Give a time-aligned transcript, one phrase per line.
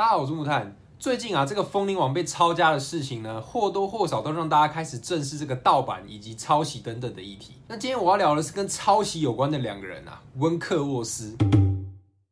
[0.00, 0.74] 大家好，我是木炭。
[0.98, 7.56] 最近啊，这个枫林网被抄家的事情呢，或多或少都让大家开始正视这个盗版以及抄袭等等的议题。
[7.68, 11.36] 那今天我要聊的是跟抄袭有关的两个人啊，温克沃斯。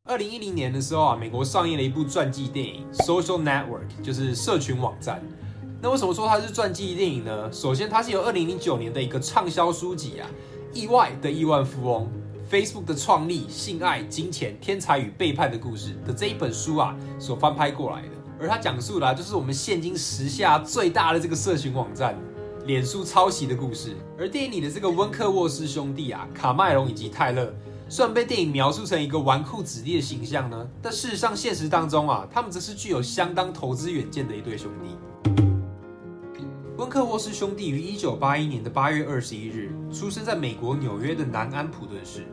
[0.09, 5.23] 二零一零年的时候啊，美国上映了一部传记电影《Social Network》，就是社群网站。
[5.83, 7.53] 那为什么说它是传记电影呢？
[7.53, 10.27] 首先，它是由二零零九年的一个畅销书籍啊，
[10.75, 12.07] 《意外的亿万富翁》。
[12.51, 18.09] Facebook 的创立、性爱、金钱、天才与背叛的故事的这一本书啊，所翻拍过来的，
[18.41, 22.17] 而它讲述的啊，就是我们现今时下最大的这个社群网站——
[22.65, 23.95] 脸书抄袭的故事。
[24.19, 27.53] 而电影里的这个温克沃斯兄弟啊，卡麦隆以及泰勒，
[27.87, 34.97] 虽然被电影描述成一个纨绔子弟的形象呢，但事实上现实当中啊，他们则是具有相当投资远见的一对兄弟。
[36.79, 42.25] 温克沃斯兄弟于一九八一年的八月二十一日出生在美国纽约的南安普顿市。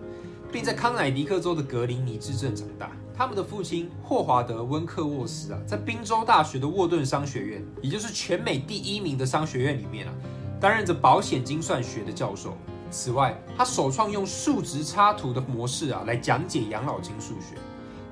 [0.55, 2.89] 并在康乃狄克州的格林尼治镇长大。
[3.13, 10.13] 他们的父亲霍华德·温克沃斯啊，在宾州大学的沃顿商学院，也就是全美第一名的商学院里面啊，
[10.57, 12.55] 担任着保险精算学的教授。
[12.89, 17.57] 此外，他首创用数值插图的模式啊，来讲解养老金数学。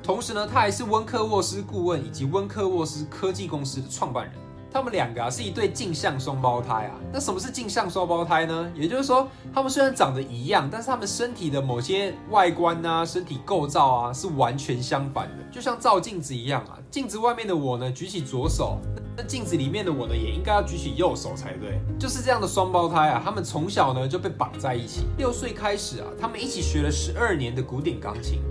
[0.03, 4.33] 同时呢，他还是温克沃斯顾问以及温克沃斯科技公司的创办人。
[4.73, 6.99] 他们两个啊是一对镜像双胞胎啊。
[7.11, 8.71] 那什么是镜像双胞胎呢？
[8.75, 16.79] 也就是说，他们虽然长得一样，但是他们身体的某些外观啊、身体构造啊是完全相反的，就像照镜子一样啊。
[16.89, 18.79] 镜子外面的我呢举起左手，
[19.15, 21.79] 那镜子里面的我呢也应该要举起右手才对。
[21.99, 25.05] 就是这样的双胞胎啊，他们从小呢就被绑在一起。
[25.17, 28.41] 六岁开始啊，他们一起学了十二年的古典钢琴。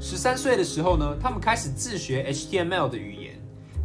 [0.00, 3.25] 十三岁的时候呢，他们开始自学 HTML 的语言。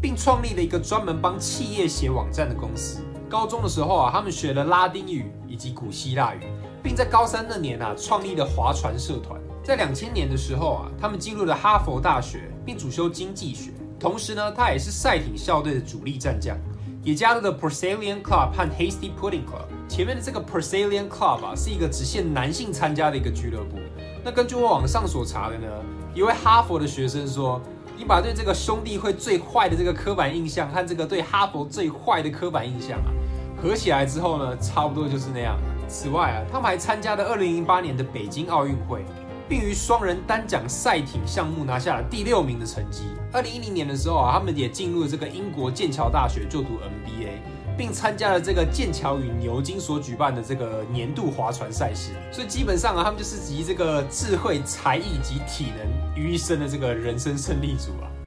[0.01, 3.01] 并创立了一个专门帮企业写网站的公司。
[3.29, 6.39] 高中的时候啊，他们学了拉丁语以及古希腊语，
[6.83, 9.39] 并在高三那年啊，创立了划船社团。
[9.63, 13.71] 在两千年的时候啊，他们进入了哈佛大学，并主修经济学。
[13.99, 16.57] 同时呢，他也是赛艇校队的主力战将，
[17.03, 19.67] 也加入了 Porcellian Club 和 Hasty Pudding Club。
[19.87, 23.77] 前面的这个 Porcellian Club 啊，是一个只限男性参加的一个俱乐部。
[24.25, 25.67] 那根据我网上所查的呢，
[26.13, 27.61] 一位哈佛的学生说。
[28.01, 33.13] 你把对这个兄弟会最坏的这个刻板印象和这个对哈佛最坏的刻板印象啊，
[33.61, 35.55] 合起来之后呢，差不多就是那样。
[35.87, 39.05] 此外啊，他们还参加了二零零八年的北京奥运会，
[39.51, 43.03] 并于双人单桨赛艇项目拿下了第六名的成绩。
[43.33, 47.41] 二零一零年的时候啊，他们也进入了这个英国剑桥大学就读 MBA。
[47.77, 58.20] 并参加了这个剑桥与牛津所举办的这个年度划船赛事，所以基本上啊，他们就是集这个智慧、才艺及体能于一身的这个人生胜利组啊。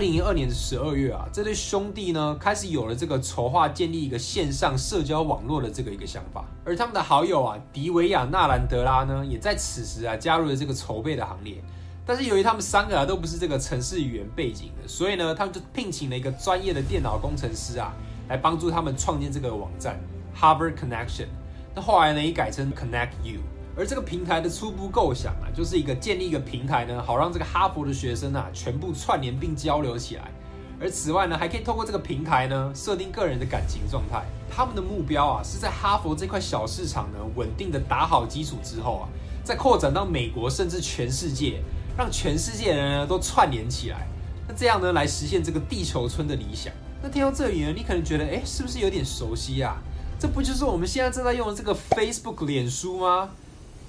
[0.00, 11.62] 二零零二年的十二月啊，这对兄弟呢开始有了这个筹划建立一个线上社交网络的这个一个想法，而他们的好友啊，迪维亚纳兰德拉呢，也在此时啊加入了这个筹备的行列。
[12.06, 17.92] 但是由于他们三个啊都不是这个城市语言背景的，所以呢，他们就聘请了一个专业的电脑工程师啊，
[18.30, 20.00] 来帮助他们创建这个网站
[20.34, 21.26] Harvard Connection。
[21.74, 23.40] 那后来呢，也改成 Connect You。
[23.80, 30.30] 而这个平台的初步构想啊，就是一个建立一个平台呢，好让这个哈佛的学生啊全部串联并交流起来。
[30.78, 34.22] 而此外呢，还可以透过这个平台呢，设定个人的感情状态。
[34.50, 39.08] 他们的目标啊，是在哈佛这块小市场呢，稳定的打好基础之后啊，
[39.42, 41.62] 再扩展到美国甚至全世界。
[41.96, 44.06] 让全世界人呢都串联起来，
[44.46, 46.70] 那这样呢来实现这个地球村的理想。
[47.02, 49.76] 那听到这里呢，你可能觉得，哎，是不是有点熟悉啊？
[50.18, 53.30] 这不就是我们现在正在用的这个 Facebook 脸书吗？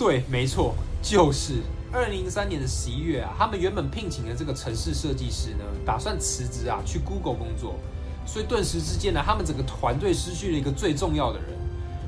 [0.01, 1.61] 对，没错，就是。
[1.93, 7.75] 二零零三年的十一月啊，他们原本聘请的这个城市设计师呢，打算辞职啊，去 Google 工作，
[8.25, 11.49] 所以顿时之间呢，他们整个团队失去了一个最重要的人。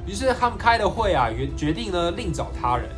[0.07, 2.89] 于是他们开了会啊，决决定呢另找他人。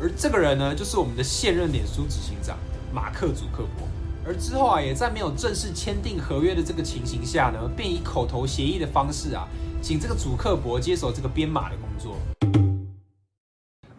[0.00, 2.56] 而这个人呢，就是我们的现任脸书执行长
[2.90, 3.86] 马克·祖克伯。
[4.26, 9.46] 而之后啊，也在没有正式签订合约的这个情形下呢，便以口头协议的方式啊，
[9.82, 12.16] 请这个祖克伯接手这个编码的工作。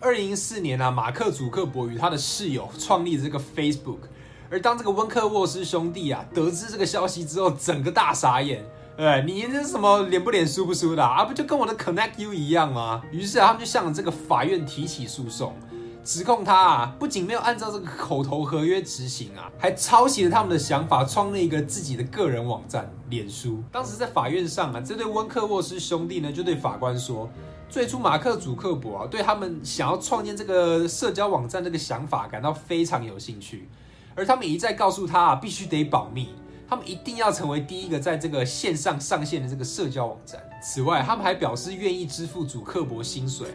[0.09, 3.99] 二零一四年啊，马克·祖克伯与他的室友创立了这个 Facebook。
[4.49, 8.65] 而当这个温克沃斯兄弟啊得知这个消息之后，整个大傻眼。
[8.97, 11.23] 哎，你这是什么脸不脸输不输的啊？
[11.25, 13.03] 不就跟我的 Connect You 一样吗？
[13.11, 15.55] 于是啊，他们就向这个法院提起诉讼。
[16.03, 23.61] 指控他啊，不仅没有按照这个口头合约执行啊，还抄袭了他们的想法，创立一个自己的个人网站——脸书。
[23.71, 27.29] 当时在法院上啊，这对温克沃斯兄弟呢，就对法官说，
[27.69, 33.69] 最初马克·祖克伯啊，对他们想要创建这个社交网站这个想法感到非常有兴趣，
[34.15, 36.29] 而他们一再告诉他啊，必须得保密，
[36.67, 40.41] 他们一定要成为第一个在这个线上上线的这个社交网站。
[40.63, 43.49] 此外，他们还表示愿意支付祖克伯薪水。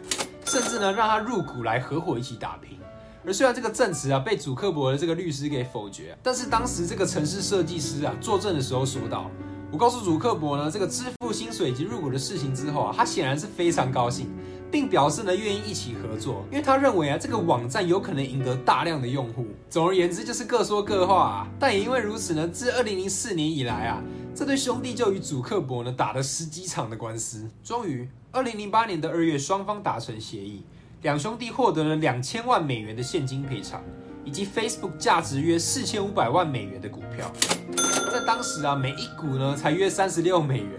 [0.45, 2.77] 甚至呢，让他入股来合伙一起打拼。
[3.25, 9.29] 而虽然这个证词啊被祖克伯的这个律师给否决，但是当时这个城市设计师啊作证的时候说道
[9.75, 14.29] ：“我告诉祖克伯呢，这个支付薪水以及入股的事情之后啊，他显然是非常高兴。”
[14.71, 19.45] 并表示呢愿意一起合作，因为他认为啊这个网站有可能赢得大量的用户。
[19.69, 21.47] 总而言之就是各说各话啊。
[21.59, 24.01] 但也因为如此呢，自二零零四年以来啊，
[24.33, 27.45] 这对兄弟就与祖克伯呢打了十几场的官司。
[27.61, 30.63] 终于，二零零八年的二月，双方达成协议，
[31.01, 33.81] 两兄弟获得了两千万美元的现金赔偿，
[34.23, 37.29] 以及 Facebook 价值约四千五百万美元的股票。
[38.11, 40.71] 在当时啊，每一股呢才约三十六美元。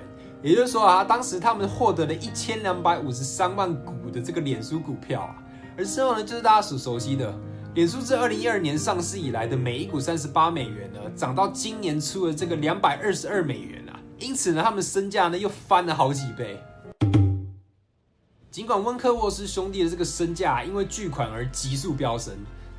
[0.42, 5.34] 也就是说啊，当时他们获得了一千两百五十三万股的这个脸书股票啊，
[5.76, 7.34] 而之后呢，就是大家所熟悉的
[7.74, 16.60] 脸书自二零一二年上市以来的每一股三十八美元呢，涨到今年初的这个两百二十二美元啊，因此呢，他们身价呢又翻了好几倍。
[18.50, 22.34] 尽管温克沃斯兄弟的这个身价因为巨款而急速飙升。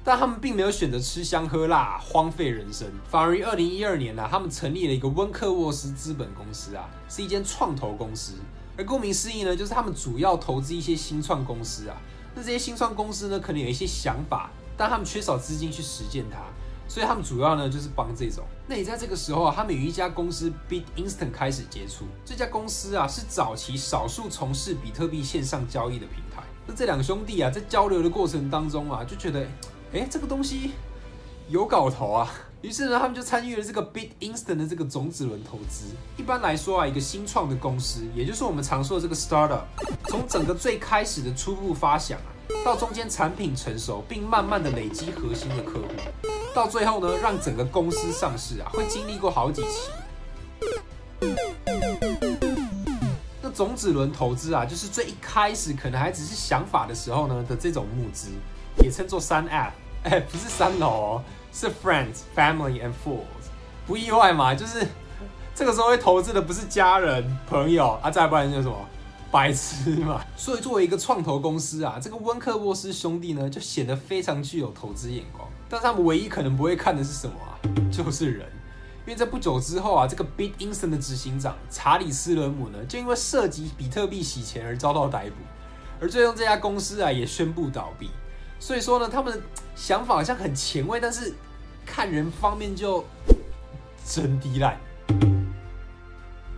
[0.07, 8.36] 但他们并没有选择吃香喝辣，荒废人生，反而于二零一二年呢、啊，他们成立了一个温克沃斯资本公司啊，是一间创投公司。
[8.77, 11.98] 而顾名思义呢，就是他们主要投资一些新创公司啊。
[12.33, 16.38] 那这些新创公司呢，可能有一些想法，但他们缺少资金去实践它，
[16.88, 18.45] 所以他们主要呢就是帮这种。
[18.65, 22.06] 那也在这个时候啊，他们与一家公司 Bit Instant 开始接触。
[22.24, 26.44] 这家公司啊，是早期少数从事比特币线上交易的平台。
[26.65, 29.45] 那这两兄弟啊，在交流的过程当中啊，就觉得。
[29.94, 30.72] 哎，这个东西
[31.48, 32.30] 有搞头啊！
[32.62, 35.86] 于是呢，他们就参与了这个 Bit Instant 的这个种子轮投资。
[36.18, 39.62] 一般来说啊，一个新创的公司，也就是我们常说的这个 startup，
[40.07, 42.30] 从整个最开始的初步发想啊，
[42.66, 45.88] 到中间产品成熟，并慢慢的累积核心的客户，
[46.54, 49.90] 到最后呢，让整个公司上市啊，会经历过好几期。
[53.42, 58.28] 那种子轮投资啊，就是最一开始可能还只是想法的时候呢的这种募资。
[58.83, 63.24] 也称作三 F， 哎，不是三楼哦，是 Friends, Family and Fools。
[63.85, 64.85] 不意外嘛，就是
[65.56, 68.75] 这个时候会投资的不是家人、朋友啊，再不然就是什么
[69.31, 70.21] 白痴嘛。
[70.35, 75.47] 所以作为一个创投公司啊，这个温克沃斯兄弟呢，就显得非常具有投资眼光。
[75.69, 77.59] 但是他们唯一可能不会看的是什么啊？
[77.91, 78.47] 就是人。
[79.06, 85.35] 因为在不久之后啊，这个 Bit Instant 的执行长查理斯伦姆呢，就因为涉及比特币洗钱而遭到逮捕，
[86.01, 88.09] 而最终这家公司啊也宣布倒闭。
[88.59, 89.39] 所以说呢，他们的
[89.75, 91.33] 想法好像很前卫，但是
[91.86, 93.06] 看人方面就
[94.06, 94.77] 真低烂。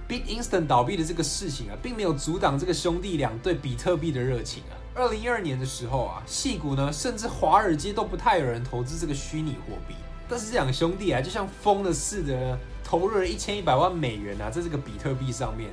[0.08, 4.74] Bit Instant 倒闭的这个事情啊，并没有阻挡这个兄弟俩对比特币的热情啊。
[4.96, 9.94] 二零一二年的时候啊，矽谷呢，甚至华尔街都不太有人投资这个虚拟货币。
[10.28, 15.70] 但是这两个兄弟啊，就像疯了似的，投入了一千一百万美元啊，在这个比特币上面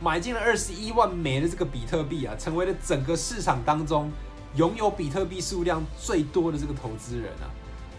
[0.00, 4.10] 买进了二十一万枚的这个比特币啊，成为了整个市场当中。
[4.56, 7.46] 拥有比特币数量最多的这个投资人啊，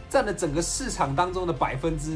[0.10, 2.12] 占了整个市场当中的百分之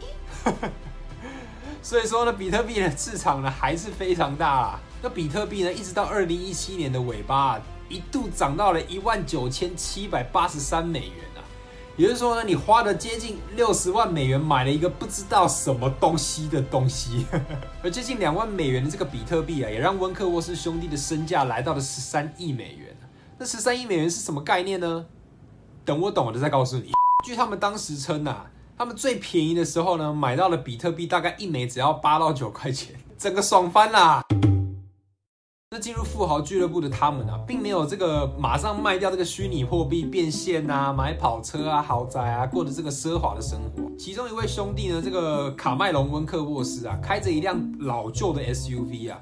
[0.00, 0.04] 一，
[1.82, 4.80] 所以说呢，比特币的市场呢还是非常大啊。
[5.02, 11.44] 那比特币呢，一直到二零一七年的尾巴啊，一度涨到了一万九千七百八十三美元啊。
[11.96, 17.26] 也就是说呢，你花了接近六十万美元买了一个不知道什么东西的东西，
[17.82, 22.91] 而接近两万美元的这个比特币啊，也让温克沃斯兄弟的身价来到了十三亿美元。
[23.42, 25.04] 这十三亿美元是什么概念呢？
[25.84, 26.92] 等我懂了再告诉你。
[27.26, 28.48] 据他们当时称啊，
[28.78, 34.22] 他们最便宜的时候呢，买到了比特币大概一枚只要八到九块钱，整个爽翻啦！
[35.72, 43.90] 那进入富豪俱乐部的他们啊，并没有这个马上卖掉这个虚拟货币变现啊，买跑车啊、豪宅啊，过着这个奢华的生活。
[43.98, 49.20] 其中一位兄弟呢，这个卡麦隆温克沃斯啊，开着一辆老旧的 SUV 啊，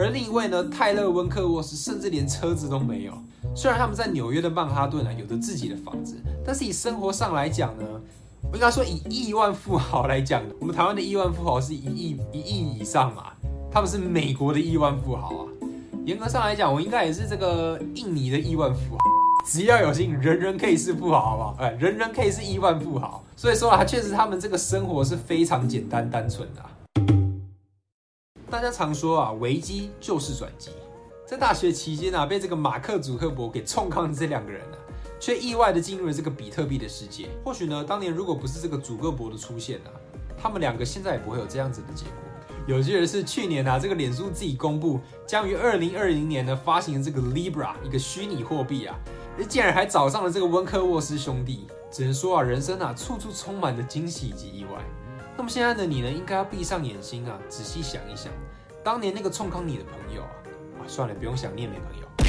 [0.00, 3.12] 而另一位呢，泰勒温克沃斯甚至连车子都没有。
[3.54, 7.84] 虽然他们在纽约的曼哈顿啊有着自己的房子，但是以生活上来讲呢，
[8.50, 13.32] 我应该说以亿万富豪来讲，我们台湾的亿万富豪是一亿一亿以上嘛，
[13.70, 15.46] 他们是美国的亿万富豪啊。
[16.06, 19.04] 严格上来讲，我应该也是这个印尼的亿万富豪。
[19.44, 21.56] 只要有心，人人可以是富豪，好不好？
[21.58, 23.22] 哎，人人可以是亿万富豪。
[23.36, 26.70] 所以说啊，确实他们这个生活是非常简单单纯的啊。
[28.50, 30.70] 大家常说啊，危机就是转机。
[31.24, 34.74] 在大学期间啊，被这个马克·祖克伯给冲康的这两个人、啊，
[35.20, 37.28] 却意外的进入了这个比特币的世界。
[37.44, 39.94] 或许呢，当年如果不是这个祖克伯的出现啊，
[40.36, 42.14] 他们两个现在也不会有这样子的结果。
[42.66, 48.98] 有趣的是，去年啊，这个脸书自己公布将于二零二零年呢发行这个 Libra 一个虚拟货币啊，
[49.48, 51.68] 竟然还找上了这个温克沃斯兄弟。
[51.88, 54.84] 只能说啊，人生啊，处处充满着惊喜以及意外。
[55.40, 58.30] 那么现在的你呢，应该要闭上眼睛啊，仔细想一想，
[58.84, 60.28] 当年那个冲康你的朋友啊。
[60.78, 62.19] 啊算了，不用想，你也没朋友。